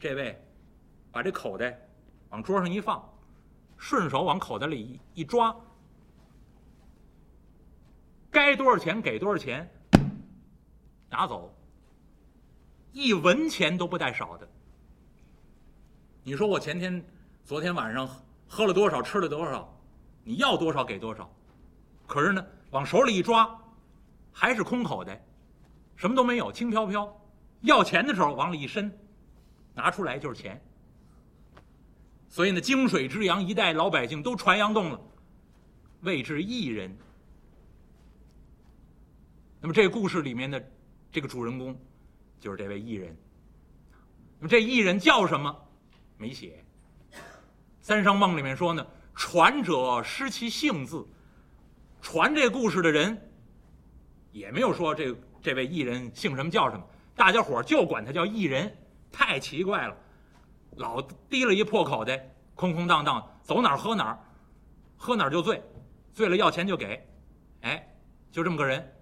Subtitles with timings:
[0.00, 0.42] 这位
[1.12, 1.78] 把这口袋
[2.30, 3.06] 往桌上一放，
[3.76, 4.80] 顺手往口袋里
[5.14, 5.54] 一一抓，
[8.30, 9.70] 该多少钱给多少钱，
[11.10, 11.54] 拿走，
[12.92, 14.48] 一文钱都不带少的。
[16.22, 17.04] 你说我前天、
[17.44, 18.08] 昨天晚上
[18.48, 19.70] 喝了多少，吃了多少，
[20.24, 21.30] 你要多少给多少，
[22.06, 23.54] 可是呢，往手里一抓，
[24.32, 25.22] 还是空口袋，
[25.94, 27.14] 什么都没有，轻飘飘。
[27.60, 28.90] 要钱的时候往里一伸，
[29.74, 30.60] 拿出来就是钱。
[32.28, 35.00] 所以呢，泾水之阳，一代老百姓都传扬动了，
[36.02, 36.96] 谓之义人。
[39.60, 40.70] 那么这故事里面的
[41.12, 41.78] 这个主人公，
[42.38, 43.16] 就是这位艺人。
[44.38, 45.54] 那么这艺人叫什么？
[46.16, 46.64] 没写。
[47.80, 51.04] 《三生梦》里面说呢，传者失其姓字，
[52.00, 53.20] 传这故事的人，
[54.30, 56.86] 也没有说这这位艺人姓什么叫什么。
[57.16, 58.72] 大家伙就管他叫艺人，
[59.12, 59.96] 太奇怪了，
[60.76, 64.18] 老提了一破口袋，空空荡荡，走哪儿喝哪儿，
[64.96, 65.62] 喝哪儿就醉，
[66.12, 67.06] 醉了要钱就给，
[67.62, 67.88] 哎，
[68.30, 68.96] 就这么个人。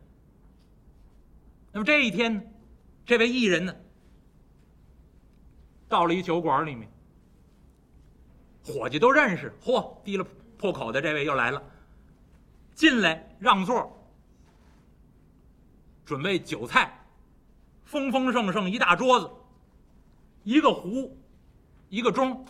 [1.72, 2.42] 那么这一天呢，
[3.04, 3.74] 这位艺人呢，
[5.88, 6.90] 到了一酒馆里面，
[8.64, 11.62] 伙计都认识，嚯，提了破口袋，这位又来了，
[12.74, 13.94] 进来让座，
[16.04, 16.94] 准备酒菜。
[17.84, 19.30] 丰丰盛盛一大桌子，
[20.48, 21.14] 一个壶，
[21.90, 22.42] 一个盅，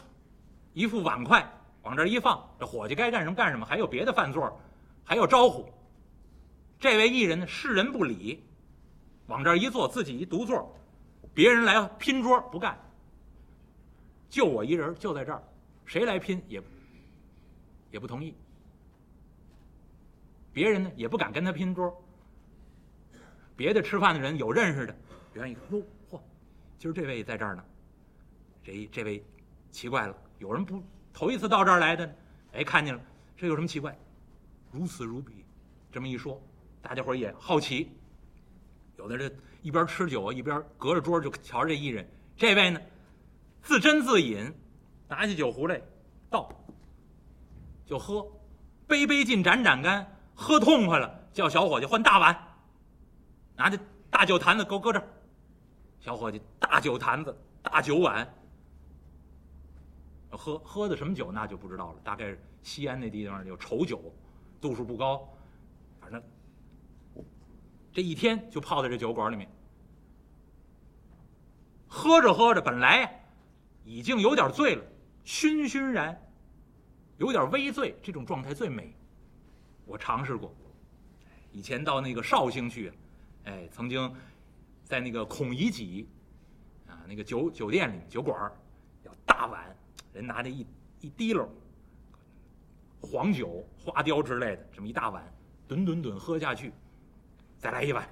[0.72, 1.44] 一副碗筷，
[1.82, 3.66] 往这一放，这伙计该干什么干什么。
[3.66, 4.56] 还有别的饭座，
[5.02, 5.68] 还有招呼。
[6.78, 8.40] 这位艺人呢，视人不理，
[9.26, 10.72] 往这一坐，自己一独坐，
[11.34, 12.78] 别人来拼桌不干，
[14.30, 15.42] 就我一人就在这儿，
[15.84, 16.62] 谁来拼也
[17.90, 18.32] 也不同意。
[20.52, 21.92] 别人呢也不敢跟他拼桌。
[23.56, 24.96] 别的吃饭的人有认识的。
[25.32, 26.20] 远一看，哟，嚯，
[26.78, 27.64] 今儿这位在这儿呢。
[28.68, 29.24] 这这位
[29.70, 30.82] 奇怪了，有人不
[31.14, 32.16] 头一次到这儿来的，
[32.52, 33.00] 哎，看见了，
[33.34, 33.98] 这有什么奇怪？
[34.70, 35.42] 如此如彼，
[35.90, 36.38] 这么一说，
[36.82, 37.90] 大家伙也好奇。
[38.98, 42.06] 有的这一边吃酒一边隔着桌就瞧这艺人。
[42.36, 42.78] 这位呢，
[43.62, 44.52] 自斟自饮，
[45.08, 45.80] 拿起酒壶来
[46.28, 46.50] 倒，
[47.86, 48.30] 就喝，
[48.86, 52.36] 杯杯尽盏盏干，喝痛快了，叫小伙计换大碗，
[53.56, 53.78] 拿着
[54.10, 55.08] 大酒坛子给我搁这儿。
[56.00, 58.28] 小伙计，大酒坛子、大酒碗，
[60.30, 62.00] 喝喝的什么酒那就不知道了。
[62.02, 64.12] 大概西安那地方有稠酒，
[64.60, 65.28] 度数不高，
[66.00, 66.22] 反正
[67.92, 69.50] 这一天就泡在这酒馆里面。
[71.86, 73.24] 喝着喝着，本来
[73.84, 74.84] 已经有点醉了，
[75.24, 76.20] 醺醺然，
[77.16, 78.94] 有点微醉，这种状态最美。
[79.86, 80.54] 我尝试过，
[81.52, 82.92] 以前到那个绍兴去，
[83.44, 84.14] 哎，曾经。
[84.84, 86.08] 在那个孔乙己，
[86.86, 88.50] 啊，那个酒酒店里酒馆
[89.02, 89.76] 要大碗，
[90.12, 90.66] 人拿着一
[91.00, 91.48] 一滴溜
[93.00, 95.24] 黄酒、花雕之类的，这么一大碗，
[95.66, 96.72] 吨吨吨喝下去，
[97.58, 98.08] 再来一碗，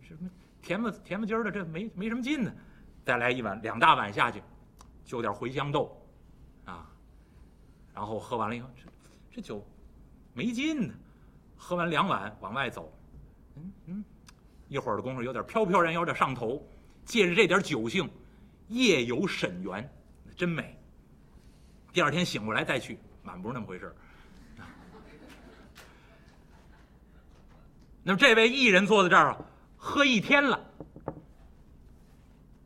[0.00, 0.30] 什么
[0.62, 2.52] 甜不甜不唧的，这没没什么劲呢，
[3.04, 4.42] 再来一碗，两大碗下去，
[5.04, 5.96] 就点茴香豆，
[6.64, 6.90] 啊，
[7.94, 8.82] 然后喝完了以后，这
[9.36, 9.66] 这酒
[10.34, 10.94] 没劲呢，
[11.56, 12.92] 喝完两碗往外走，
[13.56, 14.04] 嗯嗯。
[14.68, 16.64] 一会儿的功夫，有点飘飘然，有点上头。
[17.04, 18.08] 借着这点酒兴，
[18.68, 19.92] 夜游沈园，
[20.36, 20.79] 真美。
[21.92, 23.96] 第二天醒过来再去，满不是那么回事儿
[28.02, 29.44] 那么这位艺人坐在这儿啊，
[29.76, 30.66] 喝一天了。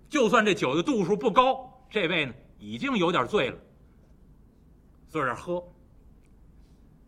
[0.09, 3.59] 就算这酒的度数不高，这位呢已经有点醉了。
[5.09, 5.67] 坐这儿喝，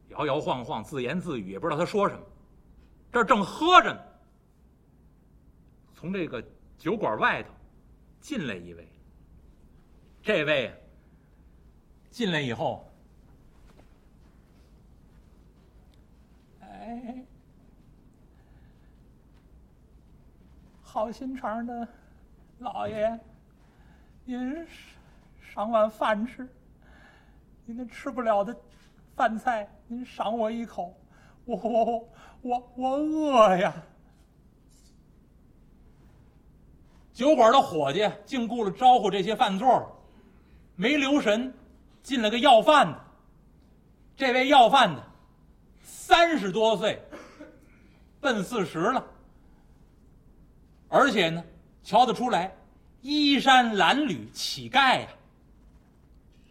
[0.09, 2.21] 摇摇晃晃，自言自语，也不知道他说什么。
[3.13, 4.01] 这正喝着呢。
[5.95, 6.43] 从这个
[6.79, 7.51] 酒馆外头
[8.21, 8.89] 进来一位，
[10.23, 10.75] 这位
[12.17, 12.83] 进来以后，
[16.63, 17.23] 哎，
[20.81, 21.87] 好心肠的
[22.61, 23.21] 老爷，
[24.25, 24.67] 您
[25.43, 26.49] 赏碗饭吃，
[27.67, 28.57] 您那吃不了的
[29.15, 30.99] 饭菜，您赏我一口，
[31.45, 32.09] 我我
[32.41, 33.75] 我我饿呀。
[37.13, 40.03] 酒馆的伙计竟顾了招呼这些饭座，
[40.77, 41.53] 没留神，
[42.07, 43.01] 进来个要饭的。
[44.17, 45.05] 这位要饭的，
[45.83, 47.03] 三十多岁，
[48.21, 49.05] 奔四十了，
[50.89, 51.43] 而且呢，
[51.83, 52.55] 瞧得出来，
[53.01, 55.09] 衣衫褴褛，乞丐呀，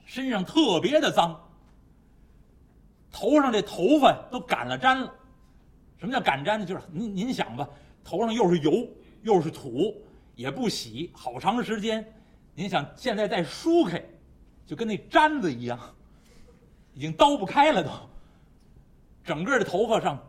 [0.05, 1.39] 身上特别的脏，
[3.09, 5.13] 头上这头发都擀了粘了。
[5.97, 6.65] 什么叫擀粘呢？
[6.65, 7.65] 就是您您想吧，
[8.03, 8.85] 头上又是油
[9.23, 9.95] 又是土。
[10.35, 12.05] 也不洗，好长时间，
[12.55, 14.03] 您想现在再梳开，
[14.65, 15.79] 就跟那毡子一样，
[16.93, 17.89] 已经刀不开了都。
[19.23, 20.19] 整个的头发上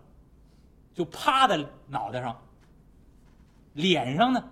[0.95, 2.37] 就趴在脑袋上，
[3.75, 4.43] 脸上呢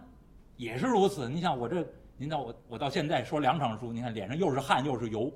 [0.57, 1.29] 也是如此。
[1.29, 1.87] 你想我这，
[2.17, 5.33] 您到我我到现在说两场书，您看脸上又是汗又是油，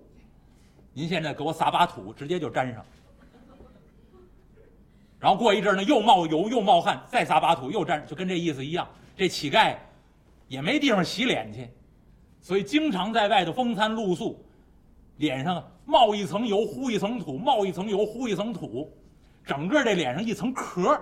[0.92, 2.84] 您现在给我撒把土，直接就粘上。
[5.18, 8.86] 然后过一阵呢，又冒油又冒汗，再撒把土又粘，就跟这意思一样。
[9.16, 9.74] 这乞丐
[10.46, 11.68] 也没地方洗脸去，
[12.40, 14.42] 所以经常在外头风餐露宿，
[15.16, 18.90] 脸上冒一层油糊一层土，冒一层油糊一层土，
[19.44, 21.00] 整个这脸上一层壳。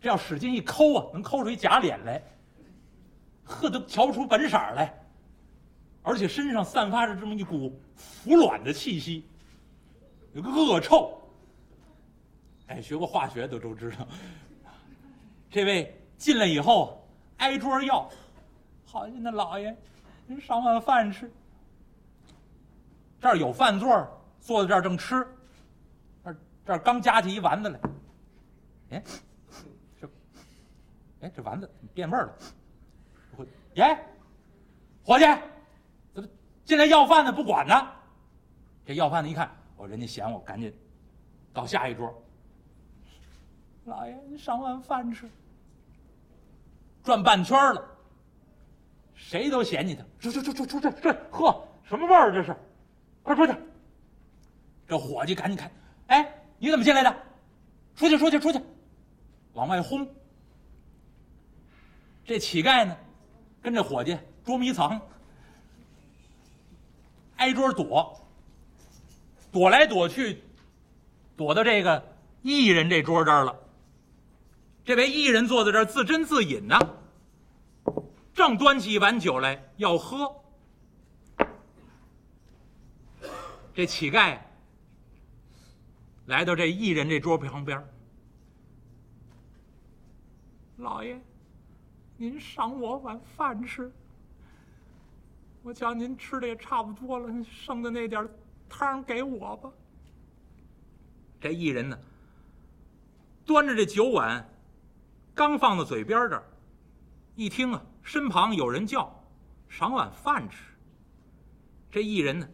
[0.00, 2.20] 这要使劲一抠啊，能抠出一假脸来，
[3.44, 4.92] 呵，都瞧不出本色来。
[6.02, 9.24] 而且身上散发着这么一股腐卵的气息，
[10.32, 11.16] 有个恶臭。
[12.66, 14.06] 哎，学过化学的都知道，
[15.48, 17.06] 这位进来以后
[17.36, 18.10] 挨桌要，
[18.84, 19.76] 好心的老爷，
[20.40, 21.30] 上碗饭吃。
[23.20, 25.26] 这儿有饭座，坐在这儿正吃，
[26.24, 26.36] 这
[26.66, 27.80] 这儿刚夹起一丸子来，
[28.90, 29.02] 哎，
[30.00, 30.08] 这，
[31.20, 33.98] 哎，这丸子变味儿了，耶，
[35.04, 35.24] 伙计，
[36.12, 36.28] 怎么
[36.64, 37.74] 进来要饭的不管呢？
[38.84, 40.76] 这要饭的一看，哦，人家嫌我，赶紧
[41.52, 42.12] 到下一桌。
[43.84, 45.30] 老爷，你赏碗饭吃。
[47.04, 47.91] 转半圈了，
[49.28, 50.04] 谁都嫌弃他。
[50.20, 50.90] 出出出出出去！
[51.02, 52.54] 这呵，什么味儿这是？
[53.22, 53.54] 快出去！
[54.88, 55.70] 这伙计赶紧看，
[56.08, 57.16] 哎，你怎么进来的？
[57.96, 58.60] 出去出去出去！
[59.54, 60.06] 往外轰。
[62.24, 62.96] 这乞丐呢，
[63.62, 65.00] 跟这伙计捉迷藏，
[67.36, 68.20] 挨桌躲，
[69.50, 70.42] 躲来躲去，
[71.36, 72.02] 躲到这个
[72.42, 73.58] 艺人这桌这儿了。
[74.84, 76.78] 这位艺人坐在这儿自斟自饮呢，
[78.34, 80.34] 正端起一碗酒来要喝。
[83.74, 84.38] 这乞丐
[86.26, 87.82] 来到这艺人这桌旁边，
[90.76, 91.18] 老爷，
[92.16, 93.90] 您赏我碗饭吃。
[95.62, 98.28] 我瞧您吃的也差不多了，剩的那点
[98.68, 99.70] 汤给我吧。
[101.40, 101.98] 这艺人呢，
[103.44, 104.48] 端着这酒碗。
[105.34, 106.44] 刚放到嘴边这儿，
[107.36, 109.24] 一听啊，身旁有人叫，
[109.68, 110.74] 赏碗饭吃。
[111.90, 112.48] 这艺人呢，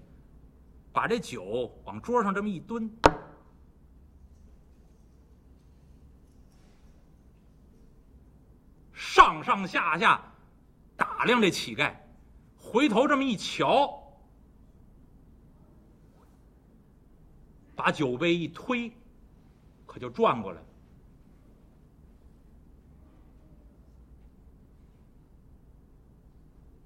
[0.93, 2.91] 把这酒往桌上这么一蹲，
[8.93, 10.21] 上上下下
[10.97, 11.95] 打量这乞丐，
[12.57, 14.03] 回头这么一瞧，
[17.75, 18.93] 把酒杯一推，
[19.87, 20.61] 可就转过来。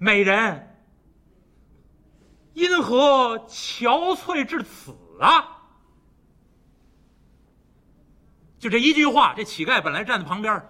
[0.03, 0.69] 美人，
[2.55, 5.63] 因何憔悴至此啊？
[8.59, 10.61] 就这一句话，这乞丐本来站在旁边，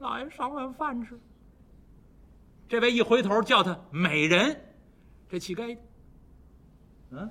[0.00, 1.16] 老爷赏碗饭吃。
[2.68, 4.60] 这位一回头叫他美人，
[5.28, 5.78] 这乞丐，
[7.10, 7.30] 嗯，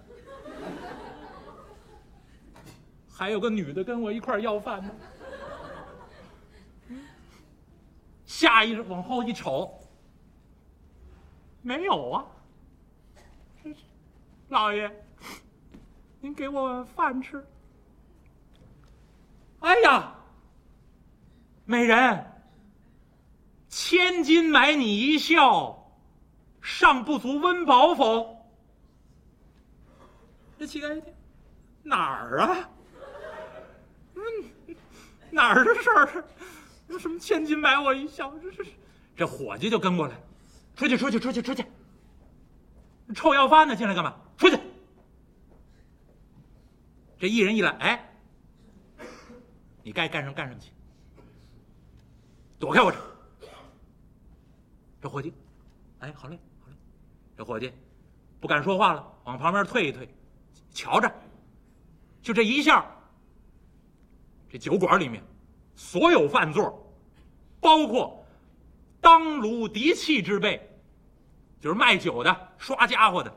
[3.14, 4.90] 还有个女的跟我一块要饭呢。
[8.26, 9.82] 下一往后一瞅。
[11.66, 12.24] 没有啊，
[14.50, 15.04] 老爷，
[16.22, 17.44] 您给我饭吃。
[19.62, 20.14] 哎呀，
[21.66, 22.24] 美人，
[23.68, 25.92] 千金买你一笑，
[26.62, 28.46] 尚不足温饱否？
[30.60, 31.12] 这乞丐一听，
[31.82, 32.70] 哪儿啊？
[34.14, 34.76] 嗯，
[35.32, 36.24] 哪儿的事儿？
[36.90, 38.32] 有什么千金买我一笑？
[38.38, 38.64] 这是，
[39.16, 40.16] 这伙计就跟过来。
[40.76, 41.66] 出去，出去，出去，出去！
[43.14, 44.16] 臭要饭的进来干嘛？
[44.36, 44.60] 出去！
[47.18, 48.14] 这一人一来，哎，
[49.84, 50.72] 你该干什么干什么去，
[52.60, 52.98] 躲开我这！
[55.02, 55.34] 这伙计，
[56.00, 56.76] 哎，好嘞，好嘞。
[57.38, 57.72] 这伙计
[58.42, 60.10] 不敢说话了，往旁边退一退，
[60.72, 61.10] 瞧着，
[62.22, 62.86] 就这一下，
[64.50, 65.24] 这酒馆里面
[65.74, 66.94] 所有饭座，
[67.62, 68.25] 包括。
[69.06, 70.60] 当炉敌气之辈，
[71.62, 73.32] 就是卖酒的、刷家伙的，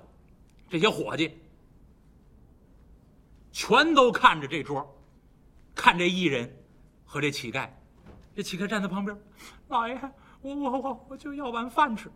[0.66, 1.38] 这些伙计，
[3.52, 4.98] 全都看着这桌，
[5.74, 6.50] 看这艺人
[7.04, 7.68] 和这乞丐。
[8.34, 9.14] 这乞丐站在旁边，
[9.68, 10.00] 老爷，
[10.40, 12.10] 我我我我就要碗饭吃。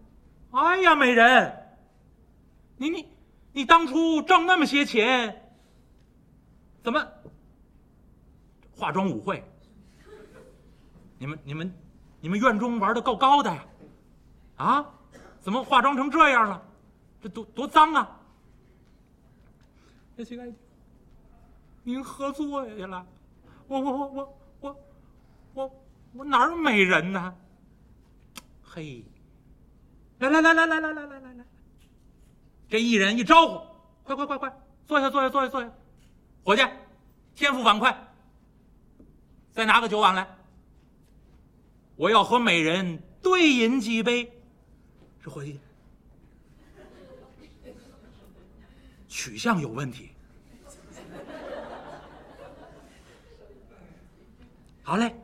[0.52, 1.54] 哎呀，美人，
[2.78, 3.06] 你你
[3.52, 5.52] 你当初挣那么些钱，
[6.82, 7.06] 怎么
[8.74, 9.44] 化妆舞会？
[11.18, 11.70] 你们你们。
[12.22, 13.64] 你们院中玩的够高的呀，
[14.56, 14.86] 啊，
[15.40, 16.62] 怎么化妆成这样了？
[17.20, 18.20] 这多多脏啊！
[20.16, 20.54] 这乞丐，
[21.82, 22.46] 您喝醉
[22.86, 23.04] 了，
[23.66, 24.80] 我我我我我
[25.54, 27.34] 我我哪儿美人呢？
[28.62, 29.04] 嘿，
[30.20, 31.44] 来来来来来来来来来来，
[32.68, 33.66] 这一人一招呼，
[34.04, 35.68] 快快快快，坐下坐下坐下坐下，
[36.44, 36.62] 伙计，
[37.34, 37.96] 天赋碗筷，
[39.50, 40.24] 再拿个酒碗来，
[41.96, 44.30] 我要和美人对饮几杯。
[45.22, 45.60] 这伙计
[49.08, 50.10] 取向有问题。
[54.82, 55.14] 好嘞，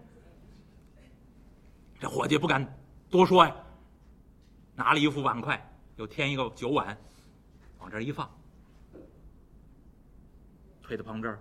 [1.99, 2.65] 这伙计不敢
[3.11, 3.57] 多说呀，
[4.77, 5.61] 拿了一副碗筷，
[5.97, 6.97] 又添一个酒碗，
[7.81, 8.31] 往这一放，
[10.81, 11.37] 推到旁边，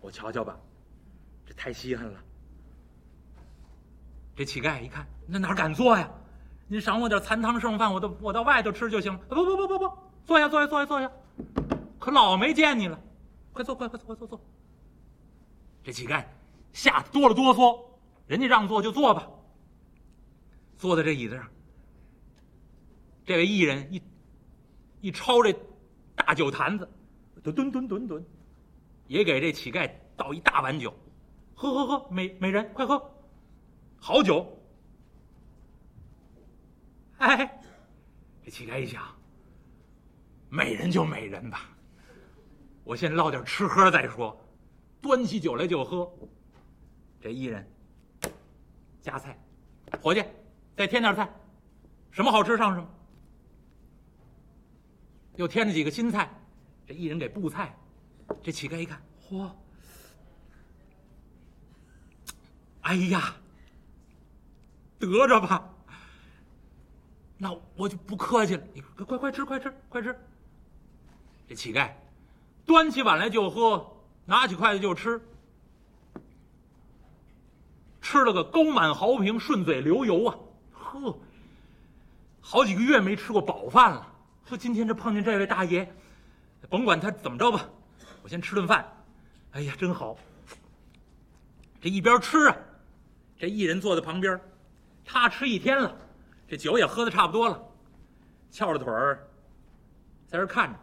[0.00, 0.58] 我瞧瞧吧，
[1.46, 2.20] 这太稀罕了。
[4.34, 6.10] 这乞丐一看，那哪敢坐呀？
[6.68, 9.18] 您赏我点残汤剩饭，我到我到外头吃就行了。
[9.28, 9.92] 不不不不不，
[10.24, 11.10] 坐下坐下坐下坐下，
[11.98, 12.98] 可老没见你了，
[13.52, 14.40] 快坐快快坐坐坐。
[15.84, 16.24] 这乞丐。
[16.72, 17.78] 吓得哆了哆嗦，
[18.26, 19.28] 人家让坐就坐吧。
[20.78, 21.46] 坐在这椅子上，
[23.26, 24.02] 这位艺人一
[25.02, 25.54] 一抄这
[26.16, 26.88] 大酒坛子，
[27.44, 28.24] 就吨吨吨吨，
[29.06, 30.94] 也给这乞丐倒一大碗酒，
[31.54, 32.98] 喝喝喝，美美人快喝，
[34.04, 34.44] 好酒。
[37.18, 37.62] 哎，
[38.44, 39.00] 这乞丐一想，
[40.48, 41.70] 美人就美人吧，
[42.82, 44.36] 我先捞点吃喝再说，
[45.00, 46.12] 端起酒来就喝。
[47.20, 47.64] 这艺人
[49.00, 49.38] 夹菜，
[50.00, 50.24] 伙计，
[50.76, 51.32] 再添点菜，
[52.10, 52.88] 什么好吃上什么。
[55.36, 56.28] 又添了几个新菜，
[56.84, 57.72] 这艺人给布菜。
[58.42, 59.48] 这乞丐一看，嚯，
[62.80, 63.36] 哎呀，
[65.06, 65.68] 得着吧，
[67.38, 70.16] 那我就不客气了，你快快吃，快吃，快吃。
[71.48, 71.90] 这乞丐
[72.64, 73.94] 端起碗来就喝，
[74.24, 75.20] 拿起筷子就吃。
[78.00, 80.36] 吃了个高满豪平，顺嘴流油啊！
[80.72, 81.18] 呵，
[82.40, 84.06] 好几个月没吃过饱饭了。
[84.44, 85.90] 说今天这碰见这位大爷，
[86.68, 87.68] 甭管他怎么着吧，
[88.22, 88.86] 我先吃顿饭。
[89.52, 90.16] 哎呀，真好！
[91.80, 92.56] 这一边吃啊，
[93.38, 94.38] 这艺人坐在旁边，
[95.04, 95.96] 他吃一天了，
[96.48, 97.62] 这酒也喝的差不多了，
[98.50, 99.26] 翘着腿儿
[100.26, 100.78] 在这看着。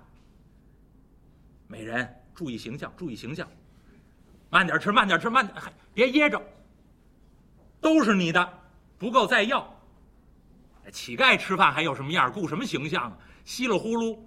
[1.67, 3.47] 美人，注意形象，注意形象，
[4.49, 5.55] 慢点吃，慢点吃，慢点，
[5.93, 6.41] 别噎着。
[7.81, 8.59] 都是你的，
[8.97, 9.67] 不够再要。
[10.91, 12.31] 乞丐吃饭还有什么样？
[12.31, 13.17] 顾什么形象啊？
[13.45, 14.19] 稀里呼噜。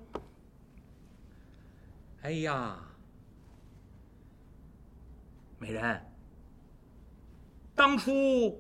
[2.23, 2.79] 哎呀，
[5.59, 6.01] 美人，
[7.75, 8.57] 当初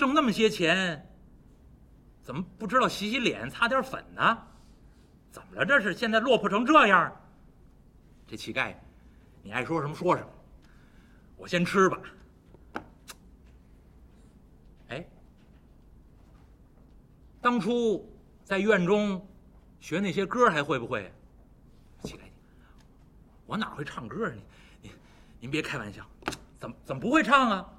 [0.00, 1.06] 挣那么些钱，
[2.22, 4.38] 怎么不知道洗洗脸、擦点粉呢？
[5.30, 5.66] 怎么了？
[5.66, 7.14] 这是现在落魄成这样？
[8.26, 8.74] 这乞丐，
[9.42, 10.28] 你爱说什么说什么。
[11.36, 11.98] 我先吃吧。
[14.88, 15.06] 哎
[17.42, 18.10] 当初
[18.42, 19.28] 在院中
[19.80, 21.12] 学那些歌还会不会？
[22.04, 22.20] 乞丐，
[23.44, 24.32] 我哪会唱歌啊？
[24.32, 24.42] 您
[24.80, 24.92] 您
[25.40, 26.06] 您别开玩笑，
[26.56, 27.70] 怎么怎么不会唱啊？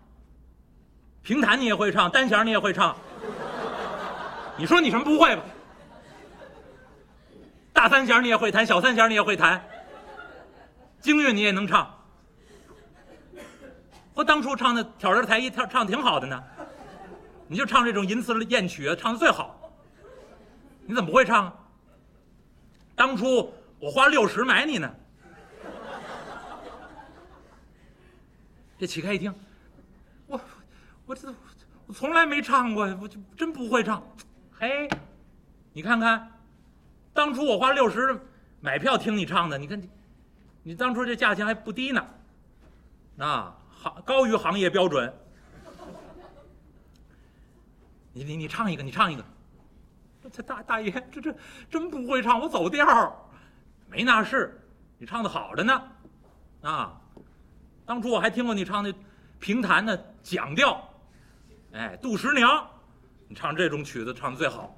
[1.23, 2.95] 评弹你也会唱，单弦你也会唱。
[4.57, 5.43] 你说你什么不会吧？
[7.73, 9.63] 大三弦你也会弹，小三弦你也会弹，
[10.99, 11.93] 京韵你也能唱。
[14.13, 16.43] 我当初唱的挑着台一跳，唱挺好的呢。
[17.47, 19.57] 你就唱这种淫词艳曲，唱的最好。
[20.85, 21.53] 你怎么不会唱啊？
[22.95, 24.91] 当初我花六十买你呢。
[28.77, 29.33] 这乞丐一听，
[31.05, 31.33] 我这
[31.87, 34.01] 我从来没唱过，我就真不会唱。
[34.51, 34.87] 嘿，
[35.73, 36.31] 你看看，
[37.13, 38.19] 当初我花六十
[38.59, 39.89] 买票听你唱的，你看你，
[40.63, 42.07] 你当初这价钱还不低呢，
[43.17, 45.13] 啊，行高于行业标准。
[48.13, 49.25] 你你你唱一个，你唱一个。
[50.31, 51.35] 这大大爷，这这
[51.69, 53.29] 真不会唱，我走调
[53.89, 54.57] 没那事。
[54.97, 55.81] 你唱的好着呢，
[56.61, 57.01] 啊，
[57.85, 58.93] 当初我还听过你唱那
[59.39, 60.90] 评弹的讲调，
[61.73, 62.67] 哎，杜十娘，
[63.27, 64.75] 你唱这种曲子唱的最好，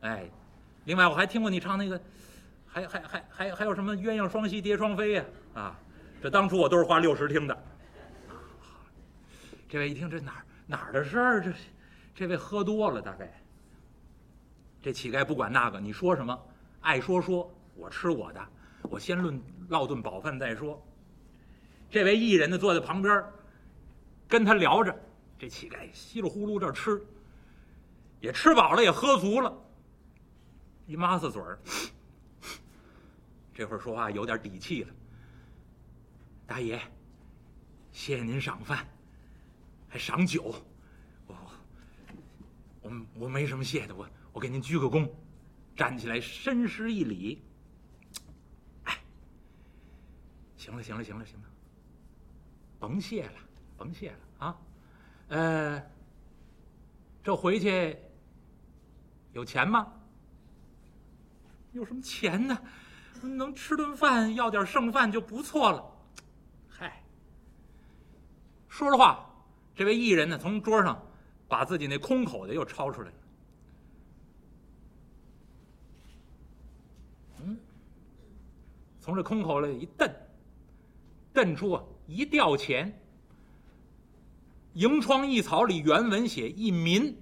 [0.00, 0.28] 哎，
[0.84, 2.00] 另外我还听过你唱那个，
[2.66, 5.24] 还还还还还有什么鸳鸯双栖蝶双飞呀，
[5.54, 5.78] 啊，
[6.22, 7.64] 这当初我都是花六十听的。
[9.68, 11.40] 这位一听这哪儿哪儿的事儿？
[11.42, 11.52] 这。
[12.12, 13.32] 这位喝多了，大概。
[14.82, 16.38] 这乞丐不管那个，你说什么，
[16.82, 18.46] 爱说说，我吃我的，
[18.82, 20.84] 我先论烙顿饱饭再说。
[21.88, 23.24] 这位艺人呢，坐在旁边，
[24.28, 24.94] 跟他聊着。
[25.40, 27.02] 这乞丐稀里呼噜这吃，
[28.20, 29.50] 也吃饱了，也喝足了。
[30.86, 31.58] 一抹子嘴儿，
[33.54, 34.92] 这会儿说话有点底气了。
[36.46, 36.78] 大爷，
[37.90, 38.86] 谢谢您赏饭，
[39.88, 40.54] 还赏酒，
[41.26, 41.34] 我
[42.82, 45.08] 我我没什么谢的，我我给您鞠个躬，
[45.74, 47.42] 站起来深施一礼。
[48.84, 48.98] 哎，
[50.58, 51.46] 行了行了行了行了，
[52.78, 53.32] 甭谢了
[53.78, 54.60] 甭谢了啊，
[55.30, 55.80] 呃，
[57.22, 57.96] 这回去
[59.32, 59.86] 有钱吗？
[61.72, 62.58] 有什么钱呢？
[63.22, 65.84] 能吃顿饭，要点剩饭就不错了。
[66.68, 67.00] 嗨，
[68.68, 69.24] 说着话，
[69.72, 71.00] 这位艺人呢，从桌上
[71.46, 73.14] 把自己那空口的又抄出来了。
[77.42, 77.56] 嗯，
[79.00, 80.12] 从这空口里一瞪，
[81.32, 82.99] 瞪出啊一吊钱。
[84.74, 87.16] 楹窗一草里原文写一民，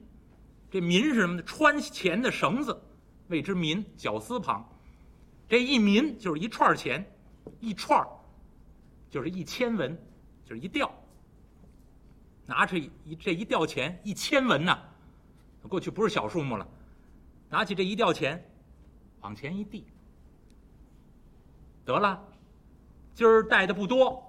[0.70, 1.42] 这民是什么呢？
[1.42, 2.82] 穿钱的绳子。
[3.28, 4.66] 谓之民，绞丝旁，
[5.46, 7.06] 这一民就是一串钱，
[7.60, 8.06] 一串
[9.10, 9.94] 就是一千文，
[10.46, 10.90] 就是一吊。
[12.46, 14.78] 拿着一这一吊钱一千文呐，
[15.68, 16.66] 过去不是小数目了。
[17.50, 18.42] 拿起这一吊钱，
[19.20, 19.84] 往前一递，
[21.84, 22.18] 得了，
[23.14, 24.22] 今儿带的不多。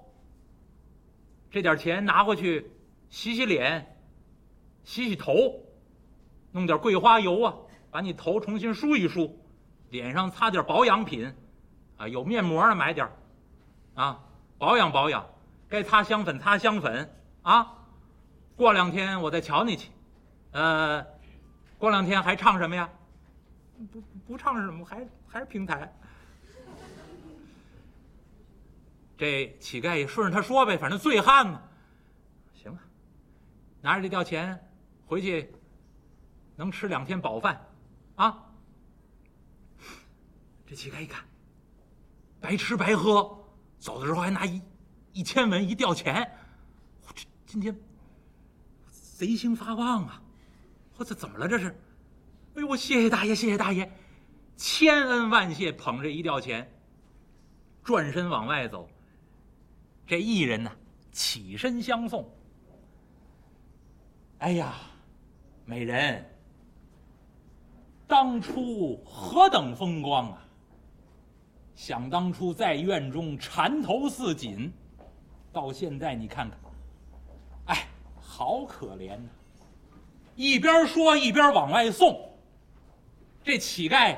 [1.50, 2.70] 这点钱拿回去
[3.10, 3.96] 洗洗脸，
[4.84, 5.62] 洗洗头，
[6.52, 7.54] 弄点桂花油啊。
[7.90, 9.36] 把你头重新梳一梳，
[9.88, 11.34] 脸上擦点保养品，
[11.96, 13.10] 啊，有面膜的买点
[13.94, 14.20] 啊，
[14.58, 15.26] 保养保养。
[15.68, 17.12] 该擦香粉擦香粉
[17.42, 17.76] 啊。
[18.54, 19.90] 过两天我再瞧你去，
[20.52, 21.04] 呃，
[21.78, 22.88] 过两天还唱什么呀？
[23.92, 25.92] 不不唱什么，还还是平台。
[29.18, 31.60] 这乞丐也顺着他说呗，反正醉汉嘛。
[33.80, 34.58] 拿着这吊钱
[35.06, 35.52] 回去，
[36.56, 37.66] 能吃两天饱饭。
[38.16, 38.46] 啊！
[40.66, 41.24] 这乞丐一看，
[42.38, 43.42] 白吃白喝，
[43.78, 44.60] 走的时候还拿一
[45.12, 46.30] 一千文一吊钱，
[47.06, 47.74] 我这今天
[48.92, 50.22] 贼心发旺啊！
[50.96, 51.48] 我这怎么了？
[51.48, 51.68] 这是？
[52.56, 53.90] 哎呦，我谢谢大爷，谢谢大爷，
[54.56, 55.72] 千恩万谢！
[55.72, 56.70] 捧着一吊钱，
[57.82, 58.88] 转身往外走。
[60.06, 60.70] 这艺人呢，
[61.10, 62.30] 起身相送。
[64.40, 64.74] 哎呀，
[65.66, 66.24] 美人！
[68.06, 70.42] 当初何等风光啊！
[71.74, 74.72] 想当初在院中缠头似锦，
[75.52, 76.58] 到现在你看看，
[77.66, 77.86] 哎，
[78.18, 79.28] 好可怜呐！
[80.36, 82.18] 一边说一边往外送。
[83.44, 84.16] 这乞丐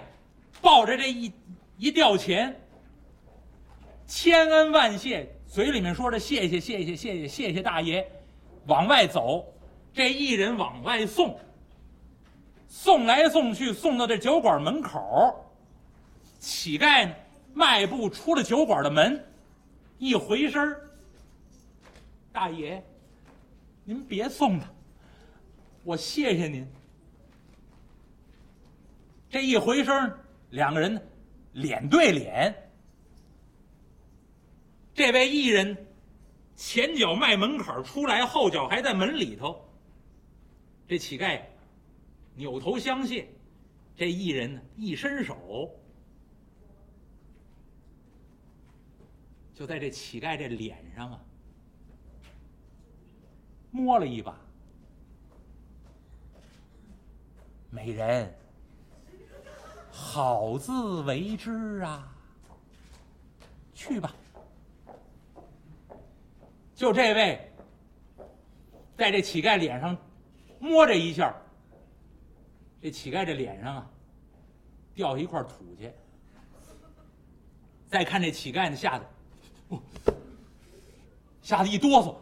[0.61, 1.33] 抱着这一
[1.77, 2.61] 一吊钱，
[4.07, 8.09] 千恩万谢，嘴里面说着谢谢谢谢谢谢谢谢大爷，
[8.69, 9.45] 往外走。
[9.95, 11.39] 这一人往外送。
[12.69, 15.45] 送来送去，送到这酒馆门口。
[16.41, 17.13] 乞丐，
[17.53, 19.25] 迈步出了酒馆的门，
[19.99, 20.77] 一回身
[22.33, 22.83] 大爷，
[23.85, 24.75] 您别送了，
[25.85, 26.67] 我谢谢您。”
[29.31, 30.13] 这一回身
[30.51, 31.01] 两个人
[31.53, 32.55] 脸对脸。
[34.95, 35.87] 这位艺人
[36.57, 39.63] 前脚迈门槛出来，后脚还在门里头。
[40.93, 41.41] 这乞丐。
[42.35, 43.27] 扭头相谢，
[43.97, 45.71] 这艺人呢一伸手，
[49.55, 51.25] 就在这乞丐这脸上啊
[53.71, 54.39] 摸了一把。
[57.71, 58.31] 美人，
[59.91, 62.15] 好自为之啊！
[63.73, 64.15] 去吧。
[66.75, 67.51] 就这位，
[68.95, 69.97] 在这乞丐脸上
[70.63, 71.35] 摸这一下。
[72.81, 73.91] 这乞丐这脸上啊，
[74.95, 75.91] 掉一块土去。
[77.89, 79.05] 再看这乞丐呢，吓得，
[81.43, 82.15] 吓得一哆嗦。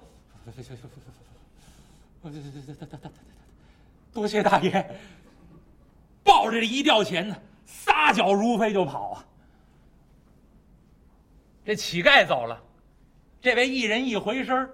[4.12, 4.98] 多谢大爷。
[6.24, 9.26] 抱着这一吊钱呢，撒脚如飞就跑啊。
[11.64, 12.58] 这乞丐走了，
[13.40, 14.70] 这位艺人一回身，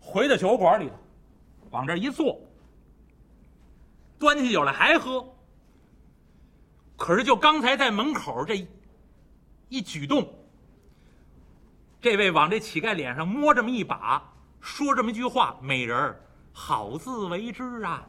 [0.00, 0.94] 回到酒馆里头，
[1.70, 2.38] 往这一坐。
[4.18, 5.24] 端起酒来还喝，
[6.96, 8.66] 可是就刚才在门口这
[9.68, 10.28] 一举动，
[12.00, 16.20] 这位往这乞丐脸上摸这么一把，说这么一句话：“美人儿，
[16.52, 18.04] 好自为之啊！”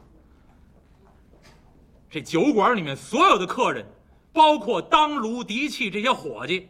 [2.10, 3.86] 这酒馆里面所有的客人，
[4.32, 6.68] 包括当炉嫡器这些伙计，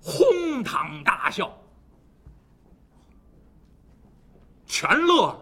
[0.00, 1.52] 哄堂大笑，
[4.64, 5.38] 全乐了。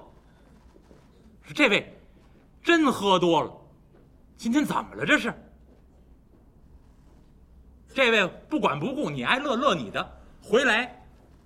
[1.43, 2.00] 是这位。
[2.63, 3.53] 真喝多了，
[4.37, 5.07] 今天怎么了？
[5.07, 5.33] 这是，
[7.95, 11.05] 这位不管不顾，你爱乐乐你的，回来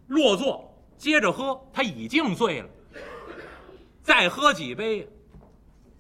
[0.09, 2.69] 落座接着喝，他已经醉了，
[4.03, 5.09] 再喝几杯，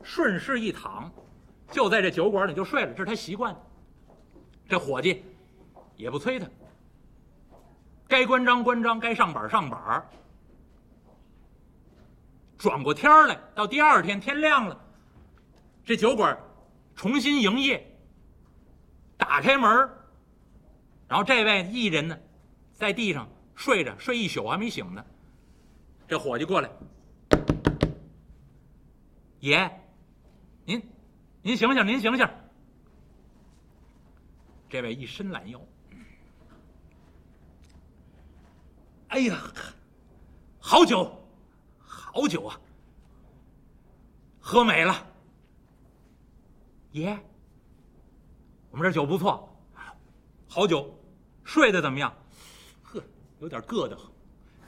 [0.02, 1.10] 顺势一躺，
[1.70, 3.56] 就在这酒馆里就睡了，这是他习惯。
[4.68, 5.24] 这伙计
[5.96, 6.46] 也不催他，
[8.08, 10.06] 该关张关张，该上板上板。
[12.56, 14.83] 转过天来，到第二天天亮了，
[15.84, 16.38] 这酒馆
[16.94, 17.90] 重新营业。
[19.16, 19.70] 打开门
[21.08, 22.18] 然后这位艺人呢，
[22.72, 25.04] 在地上睡着，睡一宿还没醒呢。
[26.08, 26.70] 这伙计过来，
[29.40, 29.70] 爷，
[30.64, 30.82] 您，
[31.42, 32.28] 您醒醒，您醒醒。
[34.68, 35.60] 这位一伸懒腰，
[39.08, 39.38] 哎呀，
[40.58, 41.24] 好酒，
[41.78, 42.60] 好酒啊，
[44.40, 45.06] 喝美了，
[46.94, 47.18] 爷。
[48.70, 49.52] 我们这酒不错，
[50.48, 50.96] 好酒，
[51.42, 52.14] 睡得怎么样？
[52.84, 53.02] 呵，
[53.40, 54.08] 有点硌得慌。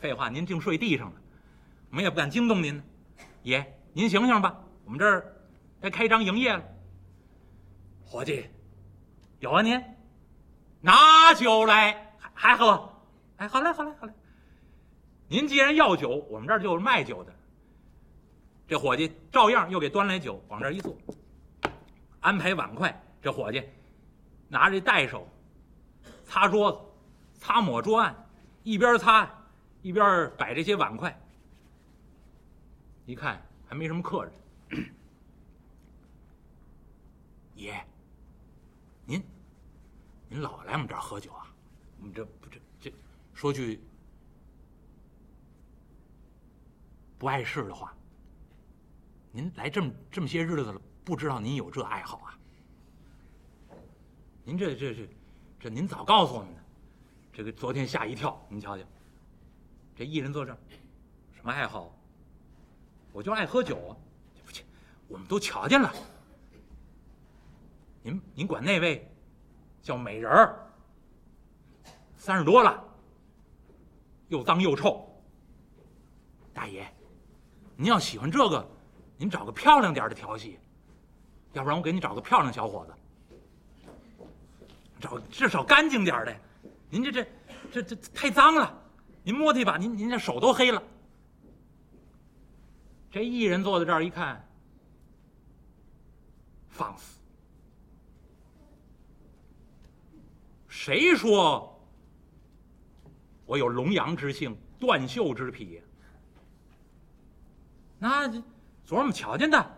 [0.01, 1.17] 废话，您净睡地上了，
[1.91, 2.83] 我们也不敢惊动您呢。
[3.45, 5.37] 爷，您醒醒吧，我们这儿
[5.81, 6.65] 该开张营业了。
[8.05, 8.47] 伙计，
[9.39, 9.81] 有啊您，
[10.81, 12.93] 拿酒来，还还喝？
[13.37, 14.13] 哎，好嘞，好嘞，好嘞。
[15.29, 17.33] 您既然要酒，我们这儿就是卖酒的。
[18.67, 20.97] 这伙计照样又给端来酒，往这儿一坐，
[22.27, 22.93] 安排碗筷。
[23.23, 23.63] 这伙计。
[24.49, 25.29] 拿着袋手，
[26.25, 26.79] 擦桌子，
[27.35, 28.15] 擦抹桌案，
[28.63, 29.29] 一边擦，
[29.83, 31.17] 一边摆这些碗筷。
[33.07, 34.33] 一看还没什么客人，
[37.55, 37.85] 爷，
[39.05, 39.21] 您，
[40.29, 41.53] 您老来我们这儿喝酒啊？
[41.99, 42.93] 我们这不这这，
[43.35, 43.81] 说句
[47.19, 47.93] 不碍事的话，
[49.33, 52.35] 您来这么这么些日子了，不知道您有这爱好啊？
[54.43, 55.09] 您这这这，
[55.61, 56.61] 这您早告诉我们的，
[57.33, 58.45] 这个昨天吓一跳。
[58.49, 58.83] 您瞧瞧，
[59.95, 60.59] 这艺人坐这儿，
[61.33, 61.95] 什么爱好？
[63.13, 63.97] 我就爱喝酒啊！
[64.45, 64.65] 不去，
[65.07, 65.95] 我们都瞧见了。
[68.03, 69.09] 您您管那位
[69.83, 70.59] 叫美人儿，
[72.17, 72.83] 三十多了，
[74.27, 75.09] 又脏又臭。
[76.53, 76.93] 大爷，
[77.77, 78.69] 您要喜欢这个，
[79.17, 80.59] 您找个漂亮点的调戏，
[81.57, 82.93] 要不然我给你找个漂亮小伙子。
[85.01, 86.37] 找至少干净点的，
[86.91, 87.27] 您这这
[87.73, 88.79] 这这太脏了，
[89.23, 90.83] 您摸它一把，您您这手都黑了。
[93.11, 94.47] 这艺人坐在这儿一看，
[96.69, 97.19] 放肆！
[100.69, 101.83] 谁说
[103.47, 105.81] 我有龙阳之性、断袖之癖？
[107.99, 108.29] 那
[108.85, 109.76] 昨儿我们瞧见的，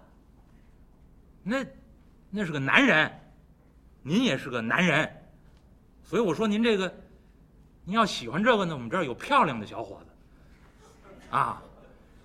[1.49, 1.67] 那
[2.31, 3.11] 那是个男人。
[4.01, 5.29] 您也是个男人，
[6.03, 6.95] 所以我说您这个，
[7.85, 10.11] 您要喜欢这个呢，我们这儿有漂亮的小伙子，
[11.31, 11.61] 啊，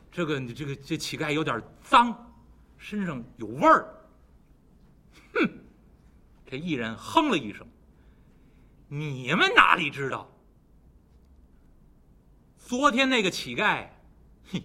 [0.09, 2.15] 这个这个这乞丐有点脏，
[2.77, 3.93] 身上有味儿，
[5.33, 5.49] 哼，
[6.45, 7.67] 这艺人哼了一声，
[8.87, 10.29] 你们哪里知道，
[12.59, 13.89] 昨天那个乞丐，
[14.53, 14.61] 哼，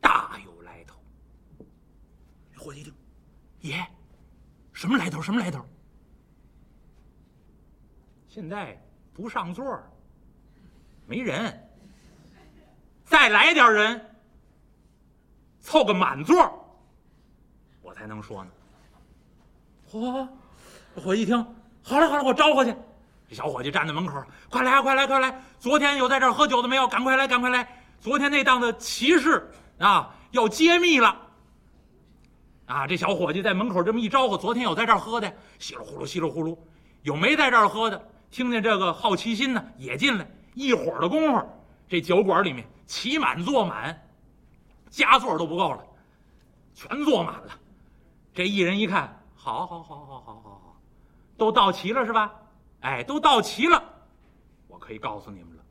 [0.00, 0.96] 大有来头。
[2.56, 2.92] 伙计一听，
[3.62, 3.84] 爷，
[4.72, 5.20] 什么来头？
[5.22, 5.64] 什么来头？
[8.28, 8.80] 现在
[9.12, 9.64] 不上座
[11.06, 11.68] 没人，
[13.04, 14.14] 再来点人，
[15.60, 16.34] 凑个满座
[17.82, 18.50] 我才能说呢。
[19.90, 20.26] 嚯，
[21.04, 21.36] 我一听，
[21.82, 22.74] 好了好了，我招呼去。
[23.28, 25.42] 这小伙计站在门口，快来快来快来！
[25.58, 26.88] 昨天有在这儿喝酒的没有？
[26.88, 27.66] 赶快来赶快来！
[28.00, 31.31] 昨天那档子骑士啊，要揭秘了。
[32.72, 36.56] 啊，这小伙计在门口这么一招呼，昨天有在这儿喝的，稀里呼噜稀里呼噜，
[37.02, 38.02] 有没在这儿喝的？
[38.30, 40.26] 听见这个好奇心呢，也进来。
[40.54, 41.46] 一会儿的功夫，
[41.86, 43.94] 这酒馆里面起满坐满，
[44.88, 45.84] 加座都不够了，
[46.74, 47.60] 全坐满了。
[48.32, 50.80] 这一人一看，好，好，好，好，好，好，好，
[51.36, 52.32] 都到齐了是吧？
[52.80, 53.82] 哎，都到齐了。
[54.66, 55.62] 我可以告诉你们了，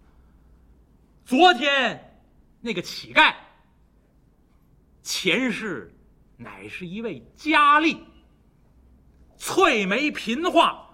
[1.25, 2.21] 昨天
[2.59, 3.33] 那个乞丐，
[5.01, 5.91] 前世
[6.41, 8.03] 乃是一位佳丽，
[9.37, 10.89] 翠眉颦画。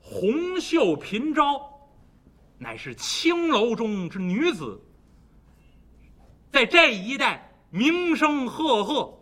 [0.00, 1.60] 红袖频招，
[2.56, 4.80] 乃是青楼中之女子，
[6.50, 9.14] 在这一带名声赫赫，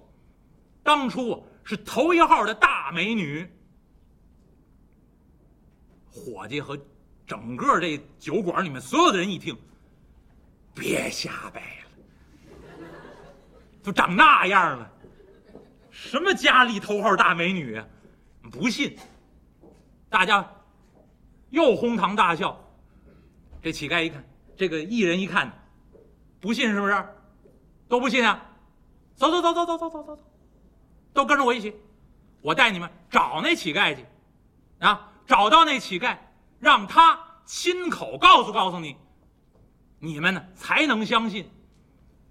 [0.84, 3.46] 当初是头一号的大美女。
[6.10, 6.78] 伙计和
[7.26, 9.54] 整个这酒馆里面所有的人一听，
[10.74, 12.86] 别瞎掰了，
[13.82, 14.90] 都长那样了，
[16.06, 17.84] 什么佳丽头号大美女啊？
[18.52, 18.96] 不信，
[20.08, 20.48] 大家。
[21.50, 22.62] 又哄堂大笑。
[23.62, 24.24] 这乞丐一看，
[24.56, 25.50] 这个艺人一看，
[26.40, 27.06] 不信是不是？
[27.88, 28.40] 都不信啊！
[29.16, 30.22] 走走走走走走走走走，
[31.12, 31.74] 都跟着我一起，
[32.42, 34.04] 我带你们找那乞丐去，
[34.78, 36.16] 啊，找到那乞丐，
[36.60, 38.94] 让他亲口告诉告诉你，
[39.98, 41.50] 你们呢才能相信。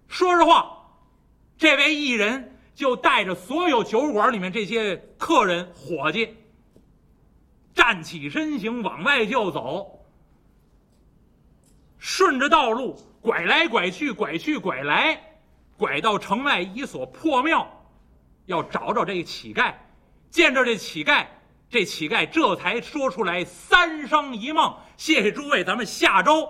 [0.07, 0.87] 说实话，
[1.57, 6.37] 这位艺人就带着所有酒馆里面这些客人伙计，
[7.73, 10.05] 站起身形往外就走，
[11.97, 15.19] 顺着道路拐来拐去，拐去拐来。
[15.75, 17.67] 拐到城外一所破庙，
[18.45, 19.73] 要找找这个乞丐。
[20.29, 21.25] 见着这乞丐，
[21.71, 24.75] 这乞丐这才说出来三生一梦。
[24.97, 26.47] 谢谢诸位，咱们下周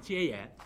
[0.00, 0.59] 接演。